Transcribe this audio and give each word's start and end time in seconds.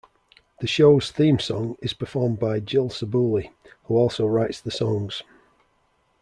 The 0.61 0.65
show's 0.65 1.11
theme 1.11 1.37
song 1.37 1.77
is 1.79 1.93
performed 1.93 2.39
by 2.39 2.59
Jill 2.59 2.89
Sobule, 2.89 3.51
who 3.83 3.95
also 3.95 4.25
writes 4.25 4.59
the 4.59 4.71
songs. 4.71 5.21